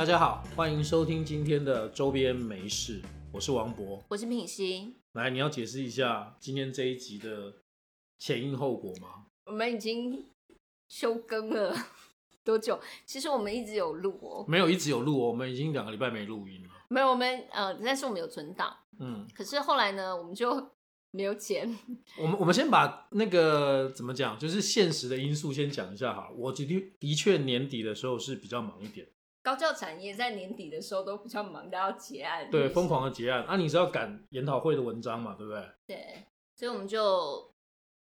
[0.00, 4.02] 大家好，欢迎收听今天的周边没事，我是王博。
[4.08, 7.52] 我是品熙，来，你要解释一下今天这一集的
[8.18, 9.26] 前因后果吗？
[9.44, 10.24] 我们已经
[10.88, 11.76] 休更了
[12.42, 12.80] 多久？
[13.04, 16.70] 其实我们一直有录哦，没有，一直有录哦，我们已经两个礼拜没录音了。
[16.88, 20.70] 没有我们呃，但是我们有存档，嗯，可是后来呢，我们就
[21.12, 21.78] 没有剪。
[22.18, 26.30] 我们我们先把那个怎么讲，就是现实的因素先讲一下哈。
[26.34, 29.06] 我的的确年底的时候是比较忙一点，
[29.50, 35.68] 高教产业在年底的时候都比较忙，都要结案，对，疯狂的结案啊，你是要赶研讨会的文章嘛，对不对？
[35.88, 37.52] 对，所以我们就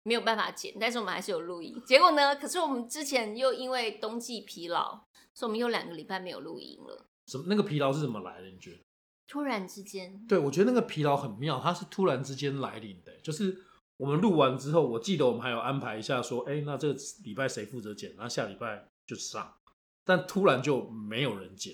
[0.04, 1.82] 没有办法剪，但是我们还是有录音。
[1.86, 7.06] 结果呢，可是我们之前又因为冬季疲劳，所以我们又两个礼拜没有录音了。
[7.28, 8.48] 什么那个疲劳是怎么来的？
[8.48, 8.80] 你觉得？
[9.26, 13.18] 突然之间，对，我觉得那个疲劳很妙，它是突然之间来临的。
[13.24, 13.58] 就是
[13.96, 19.56] 我们录完之后，我记得我们还有安排一下说，哎，那这个礼拜谁负责剪，然后下礼拜就上。
[20.18, 21.74] 但突然就没有人剪，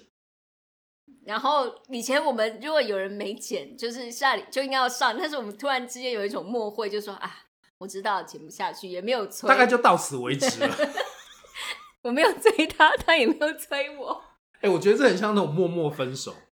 [1.26, 7.36] 然后以前我们如果有人没剪，就是下里就应该要上，但是我们突然之间有一种默会，就说啊，
[7.80, 10.70] 我知道剪不下去，也没有催，大概就到此为止了。
[12.04, 14.24] 我没有追他，他也没有催我，
[14.62, 16.36] 哎、我觉得这很像那种默默分手。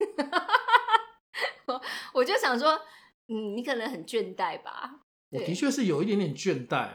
[2.14, 2.80] 我就想说，
[3.28, 5.02] 嗯，你可能很倦怠吧。
[5.31, 6.92] 我的确是有一点点倦怠。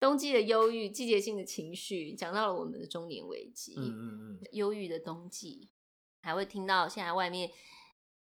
[0.00, 3.74] 冬季的忧郁、季节性的情绪，讲到了我们的中年危机。
[3.76, 5.68] 嗯嗯嗯，忧郁的冬季，
[6.22, 7.50] 还会听到现在外面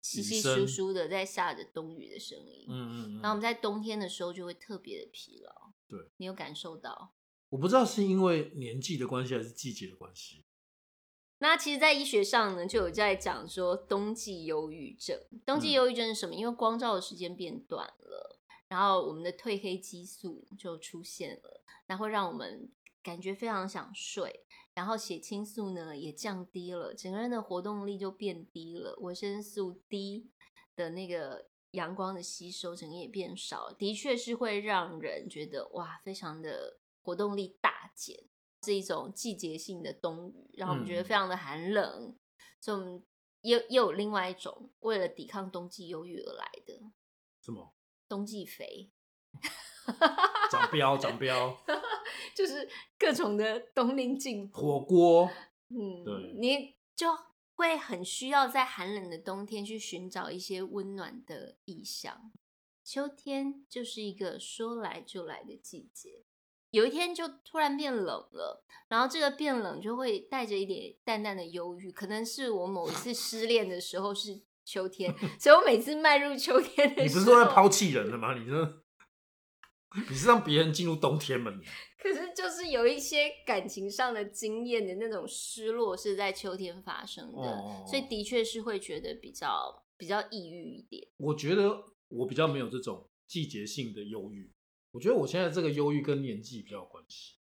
[0.01, 2.65] 稀稀疏疏的在下着冬雨的声音。
[2.69, 3.21] 嗯嗯嗯。
[3.21, 5.73] 然后我们在冬天的时候就会特别的疲劳。
[5.87, 7.13] 对，你有感受到？
[7.49, 10.45] 我不知道是因为年纪的关系还是季节的关系。
[11.39, 15.19] 那其实，在医学上呢，就有在讲说冬季忧郁症。
[15.45, 16.33] 冬季嗯忧郁症是什么？
[16.33, 22.71] 因为光照的时间变短了，然后我们的褪黑激素就出现了，然后让我们
[23.03, 30.29] 感觉非常想睡，然后血清素呢也降低了，整个人的活动力就变低了，维生素 D
[30.75, 38.25] 的那个阳光的吸收整个也变少，的确是会让人觉得哇，非常的活动力大减。
[38.63, 42.17] 是一种季节性的冬雨，让我们觉得嗯非常的寒冷，
[42.59, 43.03] 所以我们
[43.41, 46.73] 又又有另外一种为了抵抗冬季忧郁而来的
[47.43, 47.75] 什么？
[48.07, 48.89] 冬季肥，
[50.51, 51.57] 长膘长膘，
[52.35, 54.61] 就是各种的冬令进补。
[54.61, 55.29] 火锅。
[55.69, 57.07] 嗯，对你就
[57.55, 62.31] 会很需要在寒冷的冬天去寻找一些温暖的意象。
[62.83, 66.23] 秋天就是一个说来就来的季节，
[66.69, 78.37] 有一天就突然变冷了，然后这个变冷就会带着一点淡淡的忧郁，可能是我某一次失恋的时候是秋天，所以我每次迈入秋天的时候，你不是说要抛弃人了吗？
[78.37, 78.83] 你这，
[80.09, 81.51] 你是让别人进入冬天吗？
[81.51, 81.63] 你
[82.01, 91.07] 可是就是有一些感情上的经验的那种失落是在秋天发生的，哦所以的确是会觉得比较比较抑郁一点。
[91.17, 94.51] 我觉得我比较没有这种季节性的忧郁。
[94.91, 97.35] 我觉得我现在这个忧郁跟年纪比较有关系，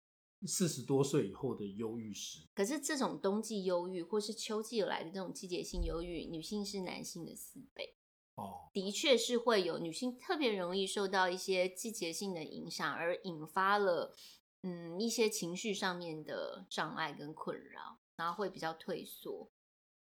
[0.47, 2.41] 四十多岁以后的忧郁史。
[2.55, 7.97] 可是这种冬季忧郁或是秋季而来的这种季节性忧郁，女性是男性的四倍，
[8.37, 14.15] 哦，的确是会有女性特别容易受到一些季节性的影响，而引发了
[14.63, 19.51] 嗯一些情绪上面的障碍跟困扰，然后会比较退缩。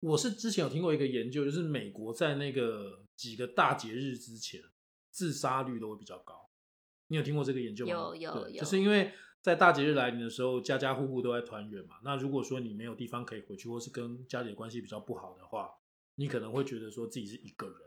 [0.01, 4.61] 我是之前有听过一个研究，就是美国在那个几个大节日之前，
[5.11, 6.49] 自杀率都会比较高。
[7.07, 7.91] 你有听过这个研究吗？
[7.91, 11.95] 有有有就是因为在大节日来临的时候，家家户户都在团圆嘛。
[12.03, 15.71] 那如果说你没有地方可以回去，或是跟家里的关系比较不好的话，
[16.15, 17.77] 你可能会觉得说自己是一个人，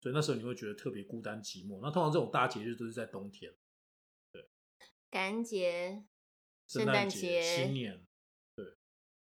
[0.00, 1.80] 所以那时候你会觉得特别孤单寂寞。
[1.82, 3.52] 那通常这种大节日都是在冬天，
[5.10, 6.04] 感恩节、
[6.68, 8.06] 圣诞诞节、新年，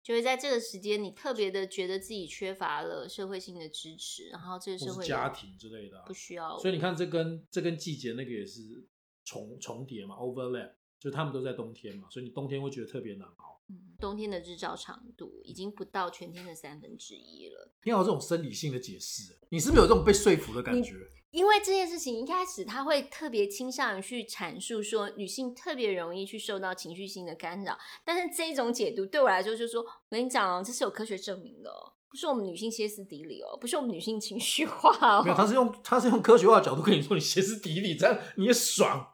[0.03, 6.59] 就会在这个时间，你特别的觉得自己缺乏了社会性的支持，然后这个社会家庭之类的啊、不需要。
[6.59, 8.87] 所以你看，这跟这跟季节那个也是
[9.25, 10.75] 重重叠嘛，overlap，
[11.05, 13.61] 就他们都在冬天嘛，所以你冬天会觉得特别难熬。
[13.69, 17.73] 嗯冬天的日照长度已经不到全天的三分之一了。
[17.85, 20.95] 你要有这种生理性的解释，你是不是有这种被说服的感觉？
[21.31, 35.37] 因为这件事情一开始他会特别倾向于去阐述说女性特别容易去受到情绪性的干扰，但是这一种解读对我来说就是说，我跟你讲哦，这是有科学证明的哦，不是我们女性歇斯底里哦，不是我们女性情绪化没有，哦。
[35.37, 39.14] 他是用他是用科学化的角度跟你说，你歇斯底里，这样你也爽。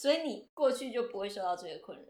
[0.00, 2.06] 所以你过去就不会受到这个困扰。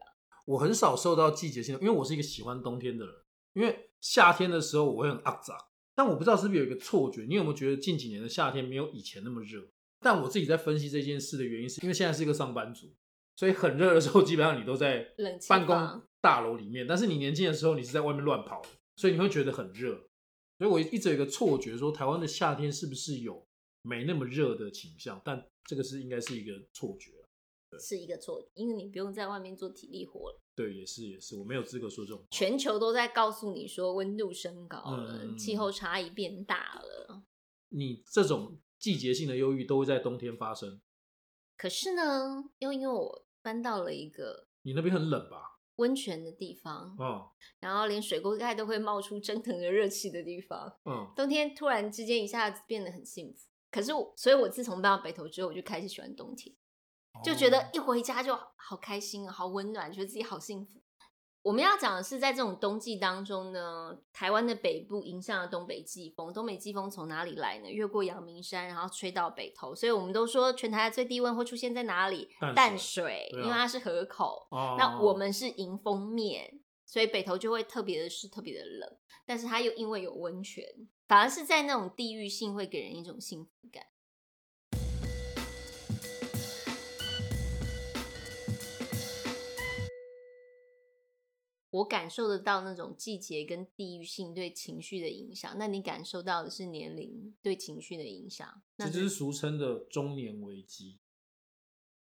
[0.46, 3.14] 我很少受到季节性的，因为我是一个喜欢冬天的人。
[3.54, 5.58] 因为夏天的时候我会很肮脏，
[5.96, 9.60] 但我不知道是不是有一个错觉，你有没有觉得近几年的夏天没有以前那么热？
[9.98, 12.94] 但我自己在分析这件事的原因，是因为现在是一个上班族，
[13.34, 15.04] 所以很热的时候，基本上你都在
[15.48, 19.96] 办公大楼里面，但是你年轻的时候，你是在外面乱跑的，所以你会觉得很热。
[20.58, 23.44] 所以我一直有一个错觉，说台湾的夏天是不是有
[23.82, 25.20] 没那么热的倾向？
[25.24, 27.19] 但这个是应该是一个错觉啊
[27.78, 32.26] 是一个错，因为你不用在外面做体力活了，对，也是也是，我没有资格说这种话。
[32.30, 37.22] 全球都在告诉你说温度升高了，嗯气候差异变大了。
[37.68, 40.80] 你这种季节性的忧郁都会在冬天发生。
[41.56, 45.58] 可是呢，又因为我搬到了一个你那边很冷吧？
[45.76, 47.26] 温泉的地方，嗯，
[47.60, 53.48] 然后连水锅盖都会冒出蒸腾的热气的地方，嗯，冬天突然之间一下子变得很幸福。
[53.70, 56.54] 可是我，所以我自从搬到北投之后，我就开始喜欢冬天，
[57.24, 60.80] 就觉哦得一回家就好开心啊，好温暖，觉得自己好幸福。
[61.42, 66.30] 我们要讲的是，在这种冬季当中呢，台湾的北部迎向了东北季风。
[66.34, 67.70] 东北季风从哪里来呢？
[67.70, 72.28] 越过阳明山，然后吹到北头，所以我们都说全台的最低温会出现在哪里？
[72.54, 74.46] 淡水因为它是河口。
[74.50, 78.98] 哦，那我们是迎风面，所以北头就会特别的湿，特别的冷。
[79.24, 80.62] 但是它又因为有温泉，
[81.08, 83.82] 反而是在那种地域性会给人一种幸福感。
[91.70, 100.98] 我感受得到那种季节跟地域性对情绪的影响，那你感受到的是年龄对情绪的影响，那这就是俗称的中年危机。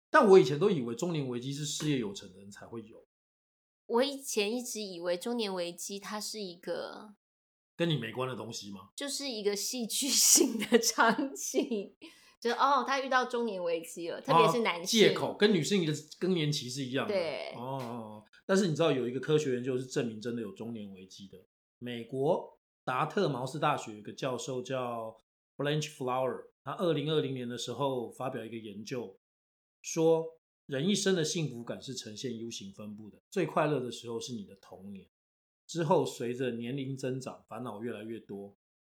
[0.09, 3.05] 但我以前都以为中年危机是事业有成的人才会有，
[3.85, 7.15] 我以前一直以为中年危机它是一个
[7.75, 8.89] 跟你没关的东西吗？
[8.95, 11.93] 就是一个戏剧 性的场景，
[12.39, 17.13] 就是哦，他遇到中年危机了，特别是男性，哦借口跟女性的更年期是一样的。
[17.13, 21.45] 对哦哦，但是你知道有一个科学研究是证明真的有中年危机的。
[21.79, 25.17] 美国达特茅斯大学有个教授叫
[25.57, 29.17] Blanche Flower，他二零二零年的时候发表一个研究，
[29.81, 30.25] 说
[30.67, 35.07] 人一生的幸福感是呈现 U 型分布的，最快乐的时候是你的童年，
[35.65, 38.55] 之后随着年龄增长，烦恼越来越多，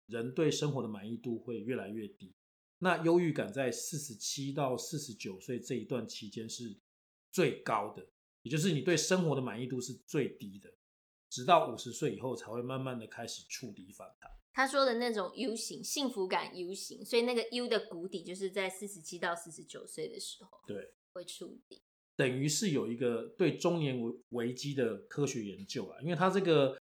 [0.07, 2.35] 人对生活的满意度会越来越低。
[2.79, 6.77] 那忧郁感在四十七到四十九岁这一段期间是
[7.33, 8.07] 最高的，
[8.47, 10.73] 也就是你对生活的满意度是最低的，
[11.29, 14.31] 直到五十岁以后才会慢慢的开始触底反弹。
[14.53, 21.83] 他说的那种 U 型幸福感 U 型，所以那个 U 的谷底就是在四十七到四十九岁的时候对，会触底。
[22.15, 26.81] 等于是有一个对中年危危机的科学研究啊，因为它这个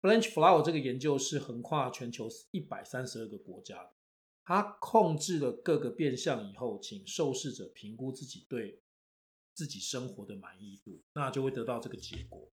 [0.00, 3.92] Blanche Flower 这个研究是横跨全球一百三十二个国家的，
[4.42, 8.82] 它控制了各个变相以后，请受试者评估自己对
[9.54, 12.48] 自己生活的满意度，那就会得到这个结果。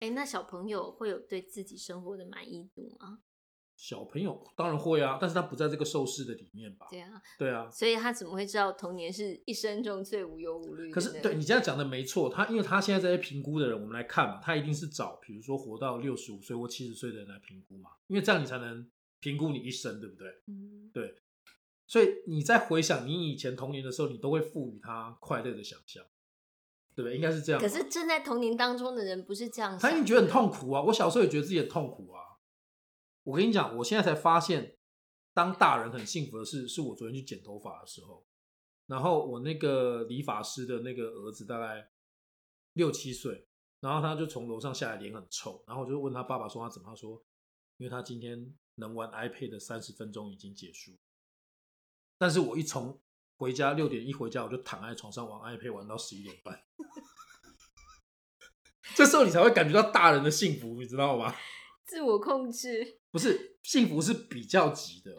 [0.00, 3.20] 哎，那小朋友会有对自己生活的满意度吗？
[3.76, 6.86] 小朋友当然会啊，但是他不在这个受试的里面吧？
[6.90, 7.70] 对啊，对啊。
[7.70, 10.90] 所以他怎么会知道童年是一生中最无忧无虑？
[10.90, 18.86] 可是对你这样讲的没错，他因为他现在这些评估的人，我们来看嘛，他一定是找比如说活到六十五岁或七十岁的人来评估嘛，因为这样你才能
[19.20, 20.28] 评估你一生，对不对？
[20.48, 20.90] 嗯，
[21.90, 26.04] 所以你在回想你以前童年的时候，你都会赋予他快乐的想象，
[26.94, 27.16] 对不对？
[27.16, 27.60] 应该是这样。
[27.60, 30.82] 可是正在童年当中的人不是这样他一定觉得很痛苦啊！
[30.82, 32.38] 我小时候也觉得自己很痛苦啊。
[33.24, 34.76] 我跟你讲，我现在才发现，
[35.34, 38.24] 当大人很幸福的事，是我昨天去剪头发的时候，
[38.86, 41.90] 然后我那个理发师的那个儿子大概
[42.74, 43.48] 六七岁，
[43.80, 47.20] 然后他就从楼上下来，脸很臭，然后我就问他爸爸说他怎么，他说
[47.78, 50.92] 因为他今天能玩 iPad 的三十分钟已经结束，
[52.20, 53.00] 但是我一从
[53.38, 56.62] 回家六点一回家，我就躺在床上玩 iPad 玩到十一点半。
[58.94, 61.34] 这时候你才会感觉到大人的幸福，你知道吗？
[61.86, 63.00] 自我控制。
[63.10, 65.16] 不是幸福是比较级的，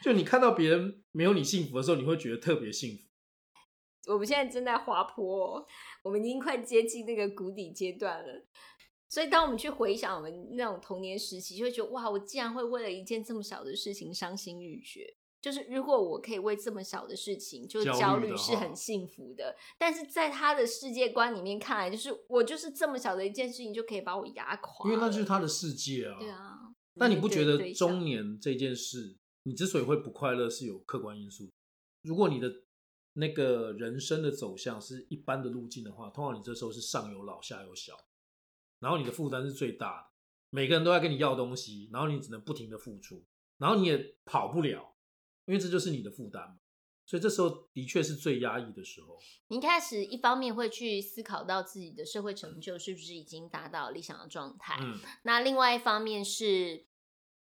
[0.00, 4.12] 就你看到别人没有你幸福的时候，你会觉得特别幸福。
[4.12, 5.66] 我们现在正在滑坡哦，
[6.04, 8.46] 我们已经快接近那个谷底阶段了。
[9.08, 15.16] 所以，当我们去回想我们那种童年时期，就会觉得哇，我竟然会为了一件这么小的事情伤心欲绝。
[15.42, 26.16] 就是如果我可以为这么小的事情就焦虑是很幸福的，但是在他的世界观里面看来，就是我就是这么小的一件事情就可以把我压垮，因为那就是他的世界啊。
[26.18, 26.30] 对。
[26.30, 26.72] 啊。
[26.94, 31.50] 那你不觉得中年这件事，你之所以会不快乐，是有客观因素？
[32.02, 32.52] 如果你的
[33.14, 37.94] 那个人生的走向是一般的路径的话，通常你这时候是上有老下有小，
[38.78, 40.06] 然后你的负担是最大的，
[40.50, 43.24] 每个人都在跟你要东西，然后你只能不停的付出，
[43.56, 44.91] 然后你也跑不了，
[45.46, 46.56] 因为这就是你的负担嘛。
[47.04, 49.18] 所以这时候的确是最压抑的时候。
[49.48, 56.86] 你一开始一方面会去思考到自己的社会成就是不是已经达到理想的状态，嗯，那另外一方面是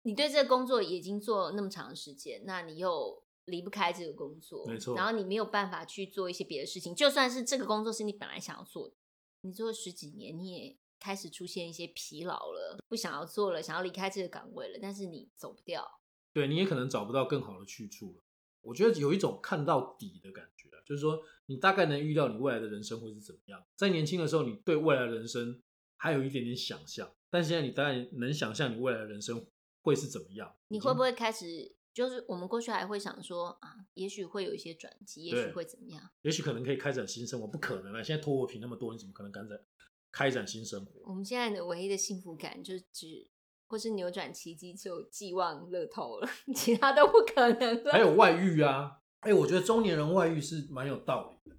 [0.03, 8.95] 你对这个工作已经做了那么长的时间，那你又离不开这个工作，没错然后你没有办法去做一些别的事情，就算是这个工作是你本来想要做的，
[9.41, 15.98] 你做了十几年，你也开始出现一些疲劳了，不想要做了，想要离开这个岗位了，但是你走不掉。
[16.33, 18.23] 对，你也可能找不到更好的去处了。
[18.61, 23.63] 我觉得有一种看到底的感觉啊，就是说你大概能预料你未来的人生会是怎么样。
[23.75, 25.61] 在年轻的时候，你对未来的人生
[25.95, 29.45] 还有一点点想象，但现在你当然能想象你未来的人生
[29.81, 30.55] 会是怎么样。
[30.67, 31.75] 你会不会开始？
[31.91, 36.09] 就是我们过去还会想说啊，也许会有一些转机，也许会怎么样？
[36.21, 38.03] 也许可能可以开展新生活，不可能啊！
[38.03, 39.59] 现在拖货品那么多，你怎么可能敢展
[40.11, 40.91] 开展新生活？
[41.05, 43.27] 我们现在的唯一的幸福感，就只
[43.69, 47.91] 或是扭转奇迹，就寄望乐透了， 其他都不可能了。
[47.93, 48.97] 还有外遇啊！
[49.21, 51.55] 哎，我觉得中年人外遇是蛮有道理的。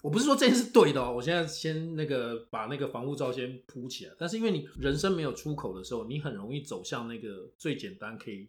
[0.00, 4.14] 我不是说这件事对的哦，我现在先那个把那个防护罩先铺起来。
[4.18, 8.48] 但是因为你人生没有出口的时候，你很容易走向那个最简单可以。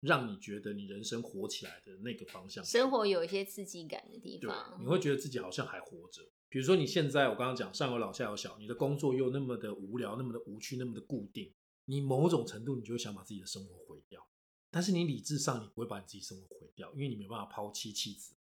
[0.00, 6.20] 让你觉得你人生活起来的那个方向，生活有一些刺激感的地方，你会觉得自己好像还活着。
[6.50, 11.50] 比如说你现在，我刚刚讲上有老下有小，你的工作又那么的无聊，那么的无趣，那么的固定，
[11.86, 14.26] 你某种程度你就会想把自己的生活毁掉。
[14.70, 18.34] 但是你理智上你不会把你自己生活毁掉，因为你没办法抛弃妻子。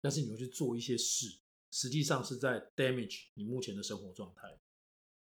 [0.00, 1.38] 但是你会去做一些事，
[1.70, 4.58] 实际上是在 damage 你目前的生活状态。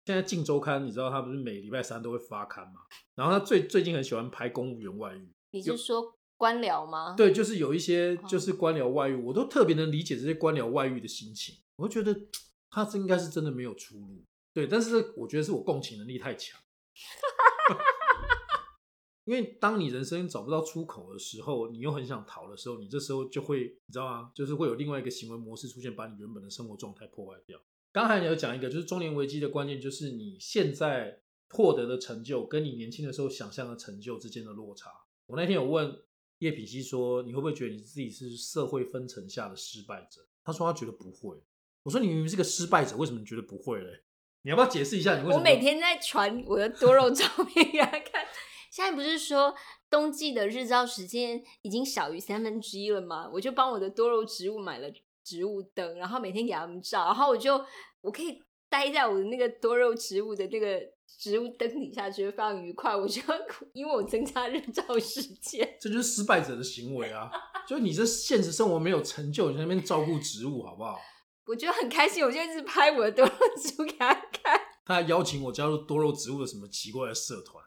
[0.05, 2.81] 现在《镜周刊》，你知道他不是每礼拜三都会发刊吗？
[3.15, 5.33] 然后他最最近很喜欢拍公务员外遇。
[5.53, 7.15] 你是说官僚吗？
[7.17, 11.57] 对，就是有一些就是官僚外遇，我都特别能理解这些官僚外遇的心情。
[11.77, 12.15] 我觉得
[12.69, 14.25] 他这应该是真的没有出路。
[14.53, 16.61] 对，但是我觉得是我共情能力太强。
[19.25, 24.33] 因为当你人生找不到出口的时候，你又很想逃的时候，你这时候就会，你知道吗？
[24.35, 27.59] 就是会有另外一个行为模式出现，把你原本的生活状态破坏掉。
[27.93, 34.91] 刚才你有讲一个，就是中年危机的关键，就是你现在获得的成就，跟你年轻的时候想象的成就之间的落差。
[35.27, 35.97] 我那天有问
[36.39, 41.41] 叶品熙说：“你会不会觉得你自己是社会分层下的失败者？”他说他觉得不会。
[41.85, 44.03] 我说：“你明明是个失败者，为什么你觉得不会嘞？
[44.43, 45.17] 你要不要解释一下？
[45.17, 48.27] 你为什么？”我每天在传我的多肉照片给他看。
[48.73, 49.55] 现在不是说
[49.91, 53.29] 冬季的日照时间已经小于三分之一了吗？
[53.31, 54.89] 我就帮我的多肉植物买了
[55.23, 57.63] 植物灯，然后每天给他们照，然后我就
[58.01, 60.81] 我可以待在我的那个多肉植物的那个。
[61.19, 67.31] 植物灯底下觉得非常愉快，我觉得因为我增加日照时间， 这就是失败者的行为啊！
[67.69, 70.99] 就你这现实生活没有成就，你在那边照顾植物好不好？
[71.47, 74.59] 我觉得很开心，我就一直拍我的多肉植物给他看。
[74.87, 77.63] 他还邀请我加入多肉植物的什么奇怪的社团？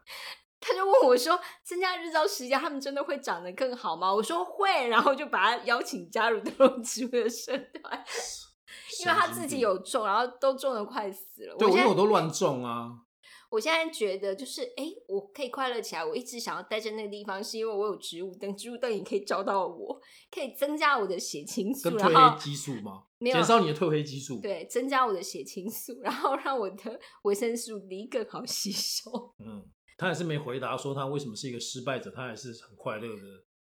[0.66, 8.04] 他就问我说：“增加日照时间，他们真的会长得更好吗？”我说：“会。”然后就把他邀请加入多肉植物的社团，
[9.00, 11.56] 因为他自己有种，然后都种的快死了。
[11.56, 12.90] 对，我因为我都乱种啊。
[13.48, 16.04] 我现在觉得就是，哎，我可以快乐起来。
[16.04, 20.00] 我一直想要待在那个地方，是因为我有植物灯，植物灯也可以照到我，
[20.32, 23.04] 可以增加我的血清素，跟褪黑激素吗？
[23.18, 24.40] 没有，减少你的褪黑激素。
[24.40, 29.34] 对，增加我的血清素，然后让我的维生素 D 更好吸收。
[29.38, 29.64] 嗯，
[29.96, 33.22] 他还是没回答说他为什么是一个失败者，他还是很快乐的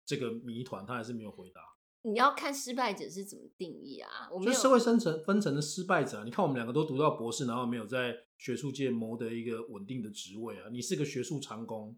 [0.05, 1.61] 这个谜团，他还是没有回答。
[2.03, 4.29] 你要看失败者是怎么定义啊？
[4.31, 10.69] 我们社会分层分层的失败者，你看我们两个都读到博士，然后没有在学术界谋得一个稳定的职位啊。
[10.71, 11.97] 你是个学术长工，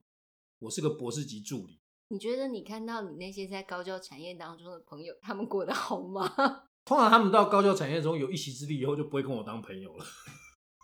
[0.60, 1.80] 我是个博士级助理。
[2.08, 6.28] 你觉得你看到你那些在高教产业当中的朋友，他们过得好吗？
[6.84, 10.06] 通常他们到高教产业中有一席之地以后，就不会跟我当朋友了，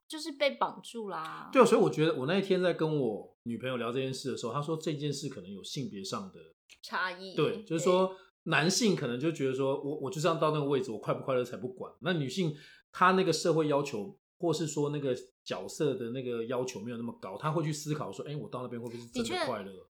[0.07, 1.49] 就是被绑住啦。
[1.51, 6.39] 对，所以我觉得我那一天在跟我女朋友聊这件事的时候，她说这件事可能有性别上的
[6.81, 7.35] 差异。
[7.35, 8.15] 对，就是说。
[8.49, 11.91] 男性可能就觉得说，我我就这样到那个位置，我快不快乐才不管。
[11.99, 12.55] 那女性
[12.93, 19.89] 她那个社会要求，或是说那个角色的那个要求没有那么高，她会去思考说，哎，我到那边会不会是真的快乐？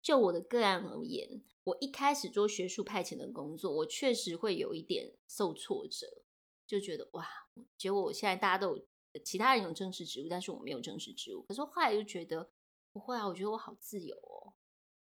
[0.00, 6.06] 就我的个案而言，我一开始做学术派遣的工作，我确实会有一点受挫折，
[6.64, 7.26] 就觉得哇，
[7.76, 8.86] 结果我现在大家都有
[9.24, 11.44] 其他人有正式职务，但是我没有正式职务。
[11.48, 12.50] 可是后来就觉得
[12.92, 14.52] 不会啊，我觉得我好自由哦。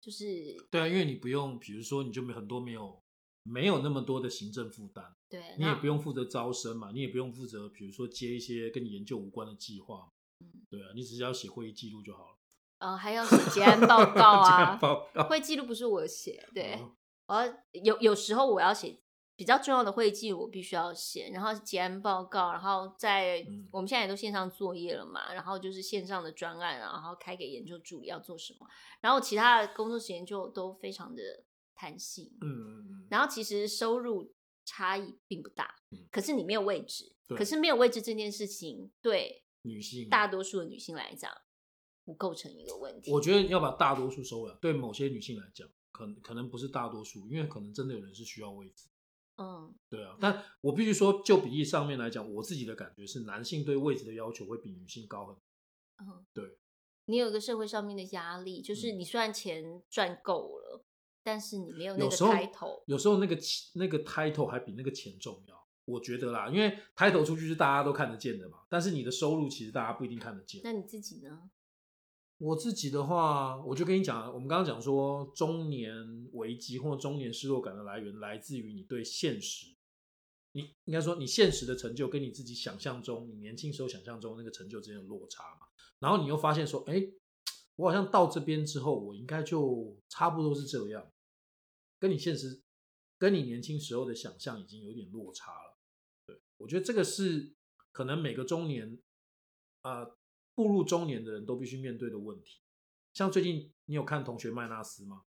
[0.01, 3.03] 就是对啊，因为你不用，比如说你就没很多没有
[3.43, 12.37] 没有那么多的行政负担，对你也不用负责招生嘛，你也不用负责，比如说接一些跟你研究无关的计划，嗯，对啊，你只是要写会议记录就好了。
[12.79, 16.79] 呃，还要写结案报告 啊，报告会记录不是我写，对，
[17.27, 19.01] 我要有有时候我要写。
[19.39, 28.67] 比较重要的会议我必须要写，然后结案报告，然后在我们现在也都线上作业了嘛，然后就是线上的专案，然后开给研究助理要做什么，
[29.01, 31.23] 然后其他的工作时间就都非常的
[31.73, 35.73] 弹性，嗯嗯嗯，然后其实收入差异并不大，
[36.11, 41.31] 可是你没有位置，可是没有位置这件事情对女性大多数的女性来讲
[42.05, 43.13] 不构成一个问题。
[43.13, 48.89] 我觉得要把大多数收了，对某些女性来讲，可可能不是大多数，因为可能真的有人是需要位置。
[49.39, 55.37] 嗯，对啊，但我必须说，就比例上面来讲，我自己的感觉是，男性对位置的要求会比女性高很
[56.07, 56.59] 嗯，对。
[57.07, 60.85] 你有一个社会上面的压力，就是嗯你虽然钱赚够了，
[61.23, 62.83] 但是你没有那个 title。
[62.87, 63.39] 有时候那个
[63.75, 70.61] 那个 title 还比那个钱重要，我觉得啦，因为 title 出去是大家都看得见的嘛，但是你的收入其实大家不一定看得见。
[70.65, 71.49] 那你自己呢？
[72.39, 79.75] 我自己的话，我就跟你讲，我们刚刚讲说，中年危机或中年失落感的来源来自于你对现实，
[80.53, 85.67] 你应该说你现实的成就跟你自己想象中，你年轻时候想象中那个成就之间的落差嘛。
[85.99, 87.03] 然后你又发现说，哎，
[87.75, 91.11] 我好像到这边之后，我应该就差不多是这样，
[91.99, 92.63] 跟你现实，
[93.19, 95.77] 跟你年轻时候的想象已经有点落差了。
[96.25, 97.57] 对我觉得这个是
[97.91, 98.97] 可能每个中年，
[99.83, 100.13] 啊。
[100.59, 102.59] 步入中年的人都必须面对的问题。
[103.15, 105.23] 像最近你有看《同学麦纳斯》吗？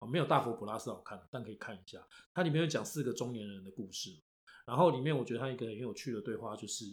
[0.00, 2.04] 哦，没有《大佛普拉斯》好看，但可以看一下。
[2.34, 4.10] 它里面有讲四个中年人的故事。
[4.66, 6.84] 然后里面我觉得他一个很有趣的对话，就是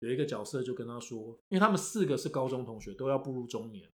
[0.00, 3.88] 有一个角色就跟他说，因为他们四个是高中同学，都要步入中年。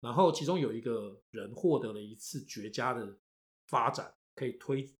[0.00, 3.20] 然后其中有一个人获得了一次绝佳的
[3.68, 4.92] 发展，可以推，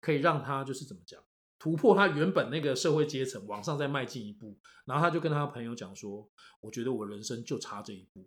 [0.00, 1.20] 可以让他就是怎么讲？
[1.60, 6.26] 突破他原本那个社会阶层，往上再迈进一步，然后他就跟他朋友讲说
[6.62, 8.26] ：“我觉得我人生就差这一步。”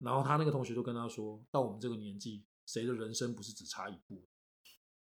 [0.00, 4.26] 然后他那个同学就跟他说：“到我们这个年纪，谁的人生不是只差一步？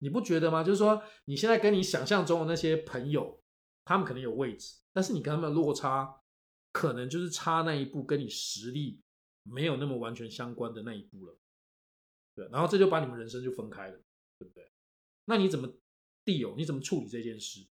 [0.01, 0.65] 你不觉得吗？
[0.65, 3.41] 就是说，你现在跟你想象中的那些朋友，
[3.85, 6.23] 他们可能有位置，但是你跟他们的落差，
[6.73, 9.01] 可能就是差那一步，跟你实力
[9.45, 11.39] 没有那么完全相关的那一步了。
[12.35, 13.97] 对，然后这就把你们人生就分开了，
[14.41, 14.69] 对不对？
[15.27, 15.73] 那你怎么？
[16.29, 17.67] 地友，你怎么处理这件事？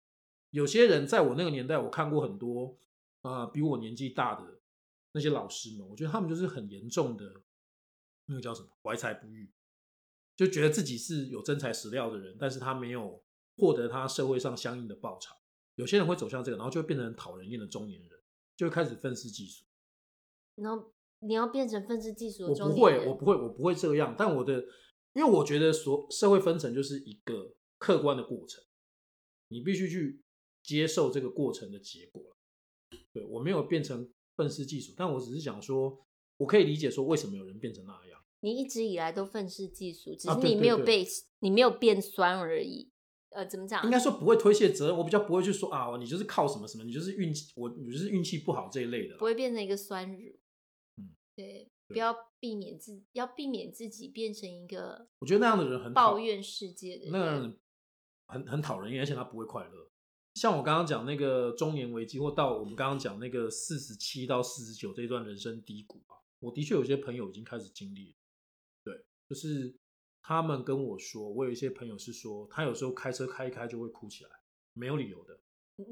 [0.51, 2.77] 有些人在我那个年代，我看过很多
[3.23, 4.61] 啊、呃，比我年纪大的
[5.13, 7.43] 那些老师们，我觉得他们就是很严重的
[8.27, 9.51] 那个叫什么怀才不遇，
[10.37, 13.25] 就觉得自己是有真材实料的人，但是他没有
[13.57, 15.35] 获得他社会上相应的报酬。
[15.77, 18.11] 有些人会走向这个，然后就会变成很讨人厌的中年人，
[18.55, 19.65] 就会开始愤世嫉俗。
[20.57, 24.15] 然后你要变成愤世嫉俗的我中年不会，我不会，我不会这样。
[24.19, 24.63] 但我的，
[25.15, 28.63] 因为我觉得所社会分层就是一个客观的过程，
[29.49, 30.23] 你必须去
[30.63, 32.23] 接受这个过程的结果。
[33.13, 35.99] 对我没有变成愤世嫉俗，但我只是想说，
[36.37, 38.21] 我可以理解说为什么有人变成那样。
[38.39, 41.05] 你一直以来都愤世嫉俗，只啊是你没有被、
[41.41, 42.89] 你没有变酸而已。
[43.31, 43.83] 呃，怎么讲？
[43.85, 49.17] 应该说不会推卸责任，我比较不会去说啊，你就是靠什么什么，你就是运气，我你就是运气不好这一类的。
[49.17, 50.39] 不会变成一个酸乳。
[50.99, 57.13] 嗯，对，不要避免自要避免自己变成一个我觉得那样的人很讨抱怨世界的人。
[57.13, 57.59] 那个人
[58.33, 59.91] 很很讨人厌，而且他不会快乐。
[60.35, 68.17] 像我刚刚讲那个中年危机，或到我们刚刚讲那个四十七到四十九这一段人生低谷啊，我的确有些朋友已经开始经历了。
[68.83, 69.77] 对，就是
[70.23, 74.31] 他们跟我说，我有一些朋友是说，他有时候开车开一开就会哭起来，
[74.73, 75.39] 没有理由的。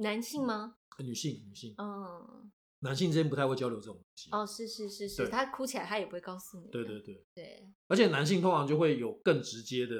[0.00, 0.76] 男性吗？
[0.98, 2.50] 女性，女性，嗯，
[2.80, 4.30] 男性之间不太会交流这种东西。
[4.32, 6.70] 哦，是是是是，他哭起来他也不会告诉你。
[6.70, 9.96] 对对对，对，而且男性通常就会有更直接的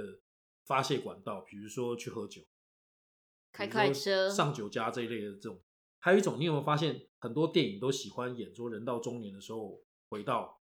[0.70, 2.42] 发泄管道，比如说去喝酒。
[3.50, 5.61] 开比如说快车上酒家这一类的这种。
[5.98, 10.62] 还有一种，你有没有发现很多电影都喜欢演说人到中年的时候回到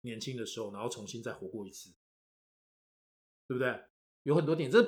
[0.00, 1.94] 年轻的时候，然后重新再活过一次，
[3.46, 3.84] 对不对？
[4.24, 4.82] 有很多电影，这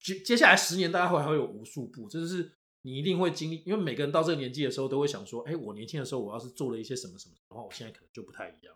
[0.00, 8.74] 接接下来十年大概会还会有无数部，这就是你一定会经历，因为每个人到这个年纪的时候都会想说，哎，我年轻的时候我要是做了一些什么什么的话，我现在可能就不太一样。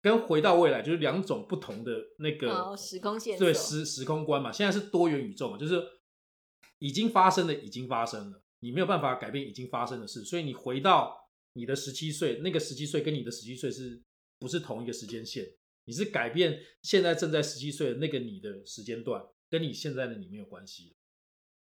[0.00, 4.52] 跟回到未来就是两种不同的那个、哦时空线对时时空观嘛。
[4.52, 5.82] 现在是多元宇宙嘛，就是
[6.78, 14.02] 已经发生的已经发生了，你没有办法改变已经发生的事，所以你回到你的十七岁，那个十七岁跟你的十七岁是
[14.38, 15.44] 不是同一个时间线？
[15.84, 20.94] 你是改变现在正在十七岁的那个你的时间段，跟你现在的你没有关系。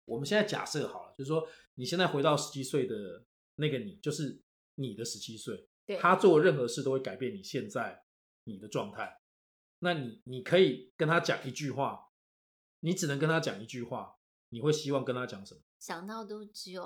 [0.06, 4.42] 我们现在假设好了，就是说你现在回到十七岁的那个你，就是
[4.76, 5.68] 你的十七岁，
[6.00, 8.05] 他做任何事都会改变你现在
[8.46, 9.20] 你的状态。
[9.80, 12.10] 那你你可以跟他讲一句话，
[12.80, 14.16] 你只能跟他讲一句话，
[14.50, 15.62] 你会希望跟他讲什么？
[15.78, 16.84] 想到都只有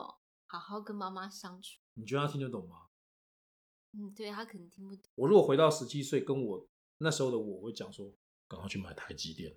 [0.48, 1.80] 好好跟妈妈相处。
[1.94, 2.88] 你觉得他听得懂吗？
[3.94, 5.04] 嗯，对他可能听不懂。
[5.16, 6.68] 我如果回到十七岁，跟我
[7.00, 8.14] 那时候的我，我会讲说，
[8.48, 9.56] 赶快去买台积电，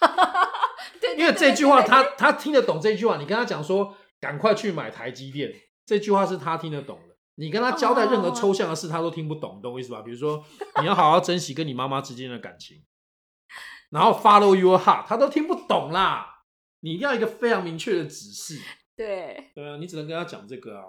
[1.00, 5.52] 对，因为这句话他他听得懂这句话，你跟他讲说，赶快去买台积电，
[5.84, 7.09] 这句话是他听得懂的。
[7.40, 10.02] 你跟他交代任何抽象的事，他都听不懂，懂我意思吧？
[10.02, 10.44] 比如说，
[10.82, 12.84] 你要好好珍惜跟你妈妈之间的感情，
[13.88, 16.44] 然后 follow your heart，他都听不懂啦。
[16.80, 18.60] 你一定要一个非常明确的指示，
[18.94, 20.84] 对，对啊，你只能跟他讲这个啊。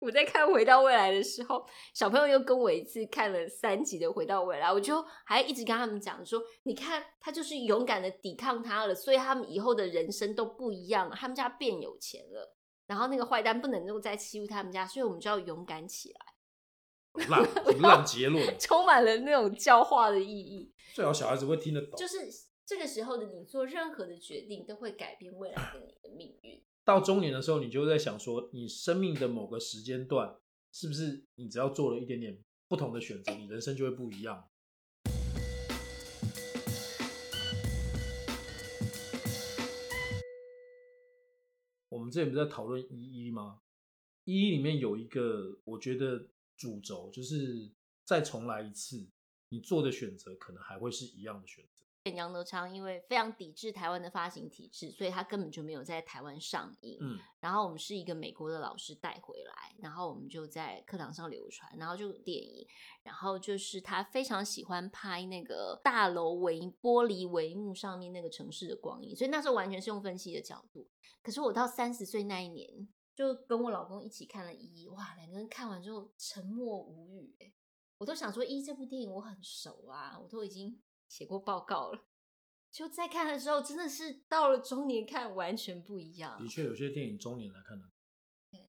[0.00, 11.14] 我在看《回到未来》的时候，小朋友又跟我一次看了三集的《回到未来》，我就还一直跟他们讲说：“你看，他就是勇敢的抵抗他了，所以他们以后的人生都不一样了。
[11.14, 16.20] 他们家变有钱了，然后那个坏蛋不能够再欺负他们家，所以我们就要勇敢起来。”
[17.28, 17.46] 烂
[17.82, 20.72] 烂结论， 充满了那种教化的意义。
[20.94, 21.90] 最好小孩子会听得懂。
[21.94, 22.16] 就是
[22.64, 26.62] 这个时候的你做任何的决定，都会改变未来的你的命运。
[26.84, 30.36] 到中年的时候，你就在想说，你生命的某个时间段，
[30.72, 34.48] 是不是你只要做了一点点不同的选择，你人生就会不一样？
[41.92, 43.60] 我们之前不是在讨论一一吗？
[44.24, 46.26] 一一里面有一个，我觉得
[46.56, 47.70] 主轴就是
[48.02, 49.06] 再重来一次，
[49.50, 51.71] 你做的选择可能还会是一样的选择。
[52.10, 56.98] 杨德昌因为非常抵制台湾的发行体制，所以他根本就没有在台湾上映。
[57.00, 62.66] 嗯，然后我们是一个美国的老师带回来，然后我们就在课堂上流传，然后就电影，
[63.04, 70.88] 然后就是他非常喜欢拍那个大楼帷玻璃帷幕上面那个城市的光影，所以那时候完全是用分析的角度。
[71.22, 77.36] 可是我到三十岁那一年，就跟我老公一起看了《一》，哇，两个人看完之后沉默无语。
[77.38, 77.52] 哎，
[77.98, 82.06] 我都想说，《一》这部电影我很熟啊，我都已经写过报告了。
[82.70, 86.42] 就在看的时候，真的是到了中年看完全不一样。
[86.42, 87.84] 的确，有些电影中年来看的，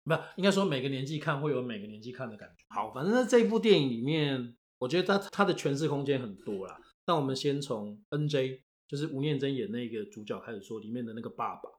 [0.06, 2.64] 不，应该说每个年纪看会有每个年纪看的感觉。
[2.70, 6.80] 好，反正在这一部电影里面，我觉得它它的诠释空间很多啦。
[7.08, 11.70] 那我们先从 N J，就是吴念真演那个主角开始说，里面的那个爸爸。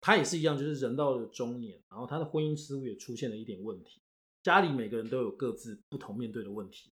[0.00, 4.00] 他也是一样，就是人到了中年，然后他的婚姻似乎也出现了一点问题。
[4.42, 6.90] 家里每个人都有各自不同面对的问题，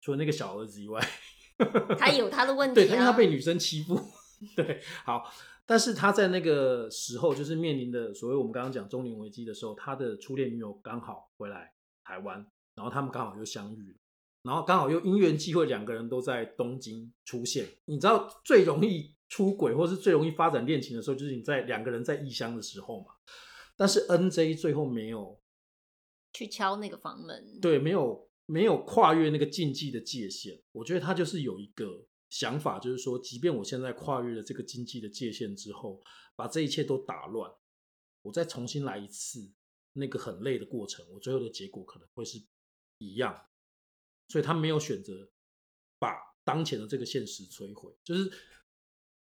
[0.00, 0.98] 除了那个小儿子以外，
[1.98, 2.74] 他有他的问题。
[2.74, 4.00] 对，因为他被女生欺负。
[4.56, 5.30] 对，好，
[5.66, 11.72] 但是他在那个时候，就是面临的所谓我们刚刚讲中年危机的时候，他的初恋女友刚好回来
[12.04, 13.98] 台湾，然后他们刚好又相遇了，
[14.42, 17.66] 然后刚好又因缘际会，两个人都在东京出现。
[17.84, 19.14] 你知道最容易。
[19.30, 23.08] 出轨或是最容易发展恋情的时候，就是你在两个人在异乡的时候嘛。
[23.76, 25.38] 但是 N J 最后没有
[26.32, 30.60] 去敲那个房门，对，没有没有跨越那个禁忌的界限。
[30.72, 36.02] 我觉得他就是有一个想法，就是说，即便我现在跨越了这个禁忌的界限之后，
[36.34, 37.52] 把这一切都打乱，
[38.22, 39.52] 我再重新来一次，
[39.92, 42.42] 那个很累的过程，我最后的结果可能会是
[42.98, 43.46] 一样。
[44.28, 45.30] 所以他没有选择
[45.98, 48.32] 把当前的这个现实摧毁，就是。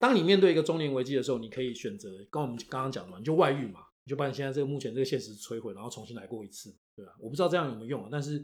[0.01, 7.13] 当你面对一个中年危机的时候，你可以选择跟我们刚刚讲的嘛，你就外遇嘛，你就把你现在这个目前这个现实摧毁，然后重新来过一次，对吧？
[7.19, 8.41] 我不知道这样有没有用，但是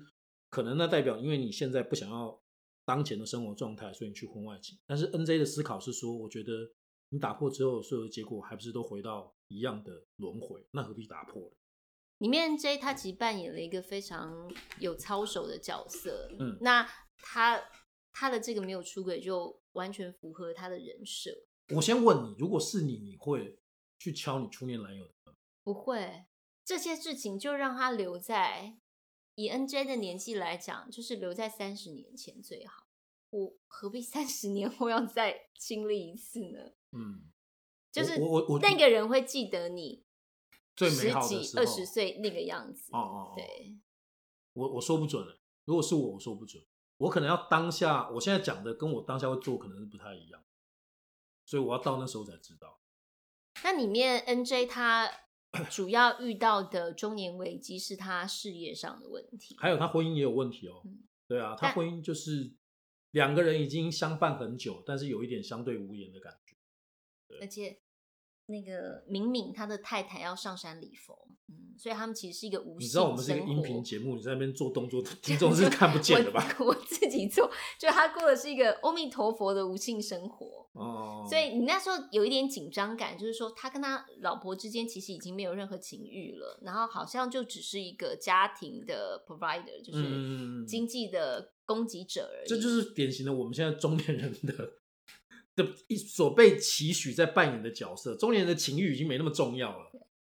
[0.56, 2.42] 可能那代表因为你现在不想要
[2.86, 4.80] 当前的生活状态，所以你去婚外情。
[4.86, 6.54] 但是 N J 的思考是说，我觉得
[7.10, 11.58] 你打破之后，所有的结果还不是都回到一样的轮回，那何必打破呢
[12.20, 16.88] 里面 J 他其实扮演了一个非常有操守的角色，嗯，那
[17.18, 17.62] 他
[18.14, 19.60] 他的这个没有出轨就。
[19.76, 21.30] 完全符合他的人设。
[21.76, 23.60] 我先问你，如果是你，你会
[24.00, 25.36] 去敲你初恋男友的门？
[25.66, 26.24] 不会，
[26.64, 28.78] 这些事情就让他留在
[29.36, 32.88] 以 N J 的年纪来讲，就是留在三十年前最好。
[33.30, 36.72] 我何必三十年后要再经历一次呢？
[36.92, 37.32] 嗯，
[37.92, 40.06] 就是我我我那个人会记得你
[40.76, 42.92] 最美好的二十岁那个样子。
[42.94, 43.78] 哦哦，对，
[44.54, 45.42] 我我说不准了。
[45.66, 46.64] 如果是我，我说不准。
[46.98, 50.42] 我可能要当下，我现在讲的跟我当下会做可能是不太一样，
[51.46, 52.80] 所以我要到那时候才知道。
[53.64, 55.12] 那里面 N J 他
[55.70, 60.82] 主要遇到的中年危机是他事业上的问题，还有他婚姻也有问题哦。
[61.28, 62.54] 对啊，他婚姻就是
[63.12, 66.56] 两个人已经相伴很久，但是有一点相对无言的感觉。
[67.42, 67.80] 而且
[68.48, 71.28] 那个敏敏他的太太要上山礼佛。
[71.48, 72.76] 嗯，所以他们其实是一个无。
[72.80, 76.44] 你知道我们是一个音频节目，你在那边做动作， 听众是看不见的吧？
[76.60, 77.48] 我自己做，
[77.80, 80.68] 就他过的是一个阿弥陀佛的无性生活。
[80.74, 81.24] 哦。
[81.30, 92.50] 所以你那时候有一点紧张感，就是说他跟他老婆之间其实已经没有任何情欲了，然后好像就只是一个家庭的 provider，就是经济的供给者而已。
[92.50, 94.72] 这就是典型的我们现在中年人的
[95.56, 98.16] 的一所被期许在扮演的角色。
[98.16, 99.92] 中年人的情欲已经没那么重要了。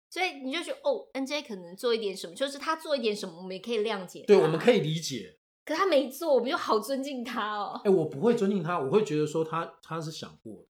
[0.09, 4.23] 所以你就觉得哦，N J 可能做一点什么，就是他做一点什么，我们也可以谅解。
[4.27, 5.39] 对，我们可以理解。
[5.65, 7.81] 可他没做，我们就好尊敬他哦。
[7.83, 10.67] 哎，我不会尊敬他，我会觉得说他他是想过的，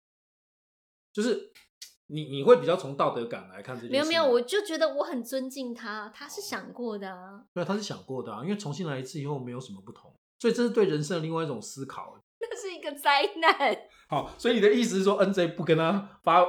[1.13, 1.53] 就是
[2.09, 3.93] 你你会比较从道德感来看这件事。
[3.93, 7.47] 没有没有，我就觉得我很尊敬他，他是想过的啊。
[7.55, 12.21] 对，他是想过的啊，因为重新来一次以后没有什么不同，所以这是对人生的另外一种思考。
[12.41, 13.89] 那是一个灾难。
[14.11, 16.45] 好，所以你的意思是说，N J 不跟他发？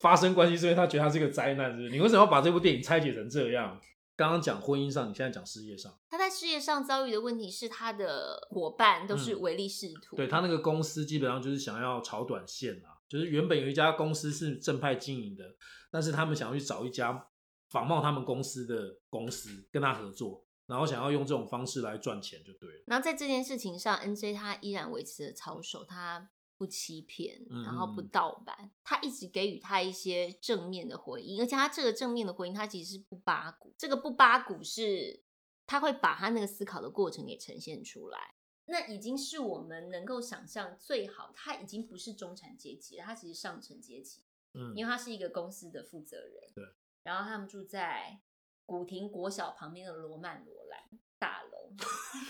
[0.00, 1.90] 发生关系是因为他觉得他是个灾难，是不是？
[1.90, 3.80] 你为什么要把这部电影拆解成这样？
[4.14, 5.92] 刚刚讲婚姻上，你现在讲事业上。
[6.08, 10.14] 他在事业上遭遇的问题是，他的伙伴都是唯利是图。
[10.14, 15.44] 对他那个公司基本上就是想要炒短线啊，就是原本有一家公司是正派经营的，
[15.90, 17.26] 但是他们想要去找一家
[17.68, 22.84] 仿冒他们公司的公司跟他合作，然后想要用这种方式来赚钱就对了。
[22.86, 33.72] 然后在这件事情上，NJ 他依然维持了操守，他不欺骗，嗯然后不嗯盗版，他一直给予他一些正面的回应，而且他这个正面的回应，他其实是不八股。
[33.78, 35.22] 这个不八股是
[35.66, 38.34] 他会把他那个思考的过程给呈现出来。
[38.66, 44.24] 那已经是我们能够想象最好，他已经不是中产阶级了，他其实上层阶级。
[44.54, 46.52] 嗯，因为他是一个公司的负责人。
[46.54, 46.64] 对。
[47.04, 48.20] 然后他们住在
[48.66, 51.72] 古亭国小旁边的罗曼罗兰大楼。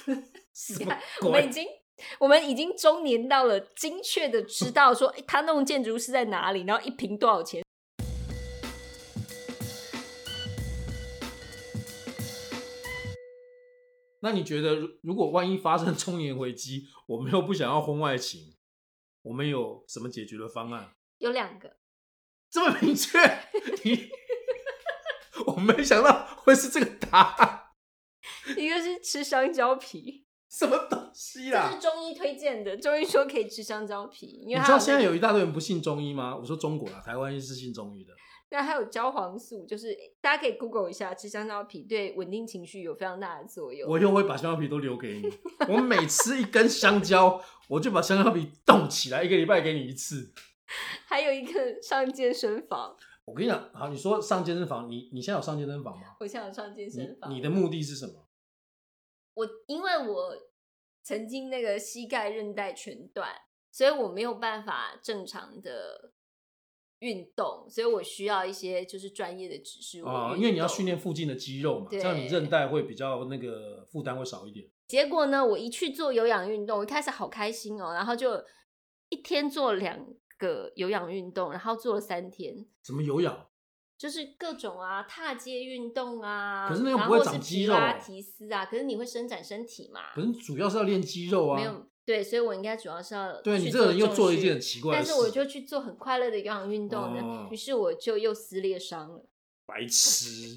[0.53, 0.95] 什么？
[1.23, 1.67] 我们已经，
[2.19, 7.63] 我们已经中年到了精确的知道说，诶他那栋建筑是在哪里，然后一平多少钱。
[14.21, 18.57] 那你觉得，如如果万一发生中年危机，我们又不想要婚外情，
[19.23, 20.93] 我们有什么解决的方案？
[21.19, 21.77] 有两个，
[22.51, 23.19] 这么明确，
[23.85, 24.11] 你
[25.47, 27.71] 我没想到会是这个答案，
[28.57, 31.79] 一个是吃香蕉皮，什么东西这是？
[31.79, 36.37] 中医推荐的，中医说可以吃香蕉皮，因你为你知道现在有一大堆人不信中医吗？
[36.37, 38.13] 我说中国啊，台湾是信中医的。
[38.51, 43.91] 那还有焦黄素，就是大家可以 Google 一下，吃香蕉皮对稳定情绪有非常大的作用。
[43.91, 45.31] 我又会把香蕉皮都留给你。
[45.69, 50.33] 我每吃一根香蕉， 我就把香蕉皮冻起来，一个礼拜给你一次。
[51.07, 56.17] 还有一个上健身房，我跟你讲，好，你说上健身房，你你现在有上健身房吗？
[56.21, 57.31] 我现在有上健身房。
[57.31, 58.15] 你你的目的是什么？
[59.38, 60.37] 我因为我
[61.05, 63.31] 曾经那个膝盖韧带全断，
[63.70, 66.12] 所以我没有办法正常的
[66.98, 74.68] 运动，所以我需要一些就是专业的指示我啊、因为你要动训练附近的肌肉嘛，这对样你韧带会比较那个负担会少一点。
[74.88, 78.44] 结果呢，我一去做有氧运动，我一开始好开心哦，然后就
[79.11, 80.05] 一天做两
[80.37, 82.66] 个有氧运动，然后做了三天。
[82.83, 83.48] 什么有氧？
[83.99, 90.15] 就是各种啊，踏阶运动啊，可是那又不会长肌肉拉提斯啊，可是你会伸展身体嘛？
[90.15, 91.59] 可是主要是要练肌肉啊。
[91.59, 99.27] 没有对，所以我应该主要是要对你去这个人又做了一件很奇怪的事，但是我就去做很快乐的有氧运动呢，哦于是我就又撕裂伤了，
[99.67, 100.57] 白痴。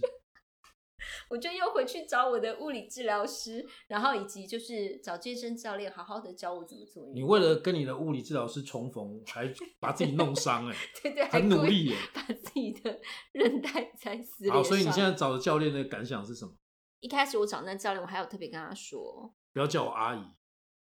[1.30, 7.16] 我就又回去找我的物理治疗师，然后以及就是找健身教练，好好的教我怎么做运动。
[7.16, 13.00] 你为了跟你的物理治疗师重逢，还把自己弄伤哎、 对对，很努力耶把自己的
[13.32, 16.54] 韧带在撕裂好，所以你伤现在找的教练的感想是什么？
[17.00, 20.24] 一开始我找那教练，我还有特别跟他说，不要叫我阿姨，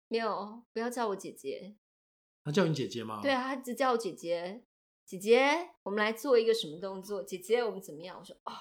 [0.08, 1.76] 没有，不要叫我姐姐，
[2.44, 3.20] 他叫你姐姐吗？
[3.22, 4.62] 对啊，他只叫我姐姐，
[5.06, 7.22] 姐姐，我们来做一个什么动作？
[7.22, 8.18] 姐姐，我们怎么样？
[8.18, 8.52] 我说哦，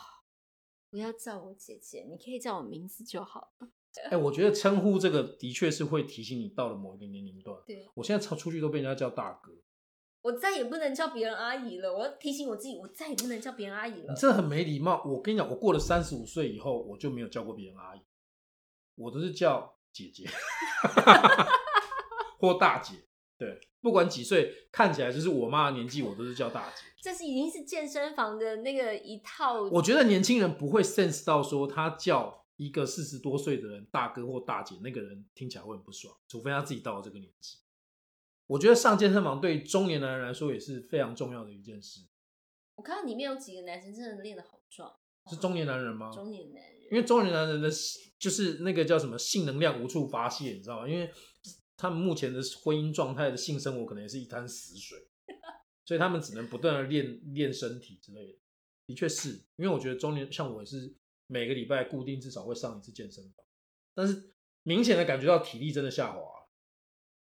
[0.94, 3.68] 不要叫我姐姐，你可以叫我名字就好了。
[4.12, 7.60] 哎、我觉得称呼这个的确是会提醒你到了某一个年龄段。
[7.66, 9.52] 对我现在出出去都被人家叫大哥，
[10.22, 14.16] 我再也不能叫别人阿姨了，我要提醒我自己，我再也不能叫别人阿姨了你。
[14.20, 15.04] 真的很没礼貌。
[15.04, 18.02] 我跟你讲，我过了三十五岁以后，我就没有叫过别人阿姨，
[18.94, 20.30] 我都是叫姐姐
[22.38, 22.98] 或大姐。
[23.36, 26.86] 对，不管几岁，看起来就是我妈的年纪，我都是叫大姐。
[27.02, 29.62] 这是已经是健身房的那个一套。
[29.64, 37.58] 我觉得年轻人不会 sense 到说他叫一个四十多岁的人大哥或大姐，那个人听起来会很不爽，除非他自己到了这个年纪。
[38.48, 42.00] 我觉得上健身房对中年男人来说也是非常重要的一件事。
[42.76, 44.94] 我看到里面有几个男生真的练得好壮，
[45.30, 46.10] 是中年男人吗？
[46.10, 46.72] 中年男人。
[46.90, 47.70] 因为中年男人的
[48.18, 50.88] 就是那个叫什么性能量无处发泄，你知道吗？
[50.88, 51.12] 因为
[51.84, 54.98] 他们目前的婚姻状态的性生活可能也是一滩死水，
[55.84, 58.40] 所以他们只能不断的练练身体之类的。
[58.86, 60.96] 的确是因为我觉得中年像我也是
[61.28, 63.46] 每个礼拜固定至少会上一次健身房，
[63.94, 66.50] 但是明显的感觉到体力真的下滑了。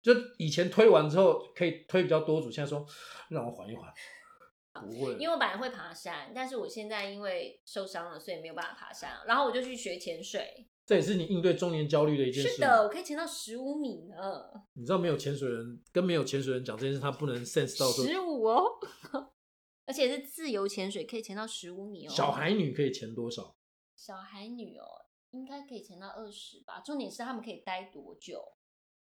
[0.01, 2.87] 就以前推完之后可以推比较多组，现在说
[3.31, 3.92] 让我缓一缓，
[4.81, 9.27] 不会，因为我本来会爬山，但是我现在因为受伤了，所以没有办法爬山。
[9.27, 10.68] 然后我就去学潜水。
[10.92, 12.50] 这也是你应对中年焦虑的一件事。
[12.50, 18.78] 是的，我可以潜到十五米呢，你知道没有潜水人跟没有潜水人讲这件事，他不能 sense 到说十五哦，
[19.87, 22.11] 而且是自由潜水，可以潜到十五米哦。
[22.11, 23.57] 小孩女可以潜多少？
[23.96, 24.85] 小孩女哦，
[25.31, 26.83] 应该可以潜到二十吧。
[26.85, 28.42] 重点是他们可以待多久？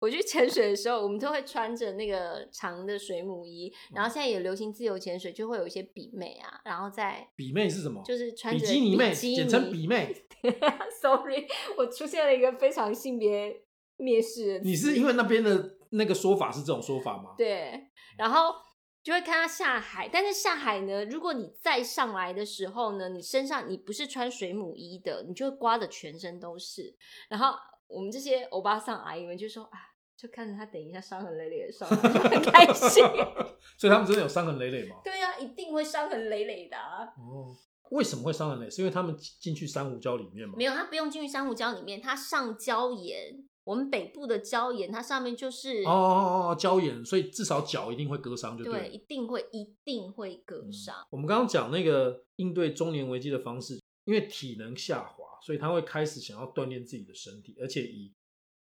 [0.00, 8.02] 我去潜水的时候，我们都会穿着那个长的水母衣，然后现在也流行自由潜水，就会有一些比妹啊，然后在比妹是什么？
[8.04, 10.14] 就是穿比着基尼妹，基简称比妹。
[11.02, 13.62] Sorry，我出现了一个非常性别
[13.98, 14.60] 蔑视。
[14.60, 17.34] 你是因为那边的那个说法是这种说法吗？
[17.36, 18.54] 对，然后
[19.02, 26.94] 就会看到下海，但是下海呢，如果你再上来的时候呢，你身上你不是穿水母衣的，你就会刮的全身都是。
[27.28, 27.52] 然后
[27.88, 29.78] 我们这些欧巴桑阿姨们就说啊，
[30.18, 33.04] 就看着他等一下伤痕累累的上来，就很开心。
[33.78, 34.96] 所以他们真的有伤痕累累吗？
[35.04, 37.04] 对呀、一定会伤痕累累的、啊。
[37.16, 37.54] 哦，
[37.92, 38.68] 为什么会伤痕累？
[38.68, 40.54] 是因为他们进去珊瑚礁里面吗？
[40.56, 43.44] 没有，他不用进去珊瑚礁里面，他上礁岩。
[43.62, 50.96] 我们北部的礁岩，它上面就是哦哦哦礁岩，所以至少脚一定会割伤，就对，一定会一定会割伤。
[51.10, 58.10] 我们刚刚讲那个应对中年危机的方式，因为体能下滑，所以他会开始想要锻炼自己的身体，而且以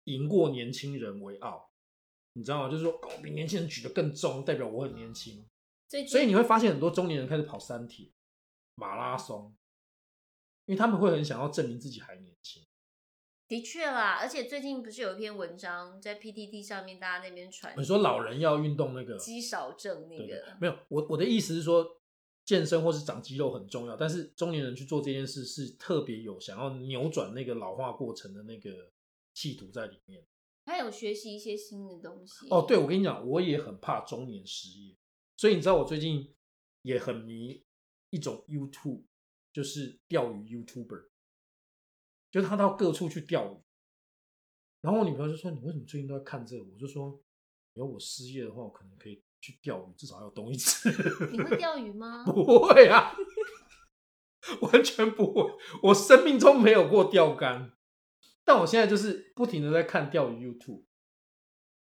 [0.06, 1.70] 赢过年轻人为傲。
[2.34, 2.70] 你知道吗？
[2.70, 5.46] 就是说，我比年轻人举得更重，代表我很年轻。
[6.08, 8.10] 所以你会发现很多中年人开始跑三铁、
[8.76, 9.54] 马拉松，
[10.66, 12.64] 因为他们会很想要证明自己还年轻。
[13.50, 22.00] 的确啦，而且最近不是有一篇文章在 PTT 上面，大家那边传，你说老人要运动那个肌少症那个，没有，我我的意思是说，
[22.46, 28.90] 健身或是长肌肉很重要，但是中年人去做这件事是特别有想要扭转那个老化过程的那个
[29.42, 30.24] 企图在里面。
[30.64, 32.48] 他有学习一些新的东西。
[32.52, 34.96] 哦，对，我跟你讲，我也很怕中年失业，
[35.36, 36.36] 所以你知道我最近
[36.84, 37.66] 也很迷
[38.12, 39.04] 一种 YouTube，
[39.52, 41.08] 就是钓鱼 YouTuber。
[42.30, 43.58] 就是他到各处去钓鱼，
[44.82, 47.20] 然后我女朋友就说：“你为什么最近都在看这个？”我就说
[47.74, 50.90] ：“如果我失业的话，我可能可以去钓鱼，至少要懂一次。”
[51.34, 52.24] 你会钓鱼吗？
[52.30, 53.14] 不会啊，
[54.62, 55.52] 完全不会。
[55.84, 57.74] 我生命中没有过钓竿，
[58.46, 60.84] 但我现在就是不停的在看钓鱼 YouTube。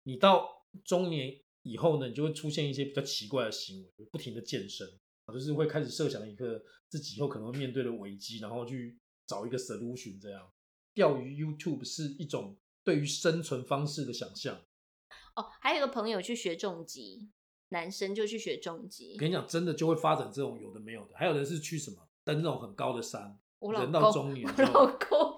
[0.04, 4.88] 你到中年以后呢，你就会出现一些比较奇怪的行为，不停的健身，
[5.32, 8.98] 就是会开始设想一个自己以后可能会面对的危机，然后去。
[9.28, 10.52] 找一个 solution，这样
[10.94, 14.62] 钓鱼 YouTube 是一种对于生存方式的想象。
[15.38, 17.30] 哦，还有一个朋友去学重击，
[17.70, 19.16] 男生就去学重击。
[19.16, 21.16] 跟你讲，真的就会发展这种有的没有的。
[21.16, 25.31] 还有人是去什么登那种很高的山，人到中年，我老公，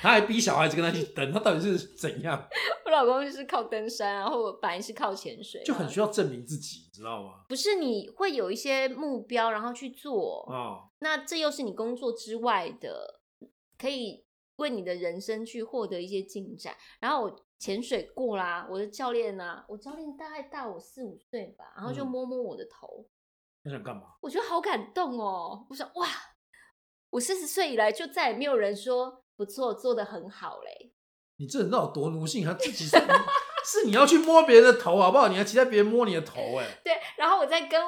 [0.00, 2.48] 他还逼小孩子跟他去登，他到底是怎样？
[2.84, 7.44] 我老公就是靠登山，然后我本来是靠潜水，就很需要证明自己，知道吗？
[7.48, 10.88] 不是，你会有一些目标，然后去做啊。
[11.00, 13.20] 那这又是你工作之外的，
[13.76, 14.24] 可以
[14.56, 16.74] 为你的人生去获得一些进展。
[17.00, 23.06] 然后我潜水过啦，我的教练呢，我教练大概大我四五岁吧，然后就摸摸我的头。
[23.64, 24.14] 他想干嘛？
[24.20, 25.66] 我觉得好感动哦！
[25.68, 26.06] 我想哇，
[27.10, 30.92] 我四十岁以来就再也没有人说不错，做的很好嘞。
[31.36, 32.44] 你这人到底多奴性？
[32.44, 32.96] 他自己是
[33.64, 35.28] 是你要去摸别人的头好不好？
[35.28, 36.56] 你还期待别人摸你的头？
[36.56, 36.94] 哎，对。
[37.16, 37.80] 然后我在跟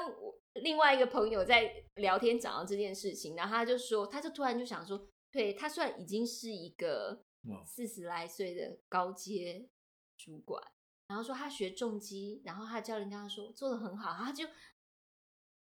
[0.62, 7.24] 另外一个朋友在聊天，讲到这件事情，然后他就说，他就突然就想说，对他虽然已经是一个
[7.66, 9.68] 四十来岁的高阶
[10.16, 10.62] 主管，
[11.08, 14.46] 然后说他学重击，然后他教练跟他说做的很好，他就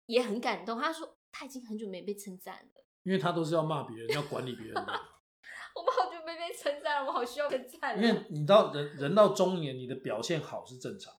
[0.05, 0.79] 也很感动。
[0.79, 5.01] 他说他已经很久没被称赞了，因为他都是要骂别人，要管理别人的。
[5.77, 7.97] 我们好久没被称赞了，我好需要称赞。
[7.97, 11.15] 因为你到人人到中年，你的表现好是正常，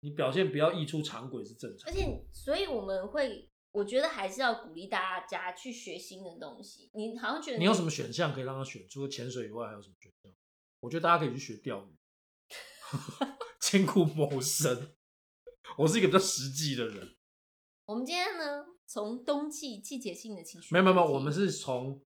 [0.00, 1.90] 你表现不要溢出常轨是正常。
[1.90, 6.90] 而且，所以我们会，我觉得还是要鼓励大家去学新的东西。
[6.94, 8.88] 你好像觉得你有什么选项可以让他选？
[8.88, 10.32] 除了潜水以外，还有什么选项？
[10.80, 11.94] 我觉得大家可以去学钓鱼，
[13.60, 14.94] 艰苦谋生。
[15.76, 17.16] 我是一个比较实际的人。
[17.84, 22.02] 我们今天呢，从冬季季节性的情绪，没有没有，我们是从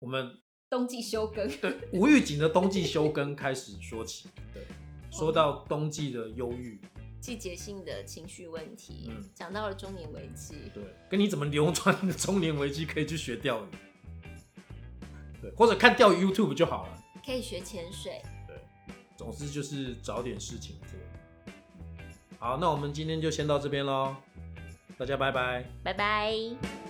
[0.00, 0.40] 我们。
[0.70, 4.28] 冬季休耕，对无预警的冬季休耕开始说起。
[4.52, 4.62] 对，
[5.10, 6.80] 说到冬季的忧郁，
[7.20, 13.68] 季节性的情绪问题，嗯，讲到了中年危机，对，跟你怎么流传的中年危机可以去学钓鱼，
[15.40, 18.56] 对，或者看钓鱼 YouTube 就好了，可以学潜水，对，
[19.16, 20.98] 总之就是找点事情做。
[22.40, 24.16] 好，那我们今天就先到这边喽，
[24.98, 26.83] 大家拜拜，拜拜。